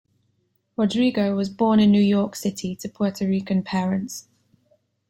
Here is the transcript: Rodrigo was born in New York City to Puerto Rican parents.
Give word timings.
Rodrigo 0.77 1.35
was 1.35 1.47
born 1.49 1.79
in 1.79 1.91
New 1.91 2.01
York 2.01 2.35
City 2.35 2.75
to 2.77 2.89
Puerto 2.89 3.23
Rican 3.27 3.61
parents. 3.61 4.27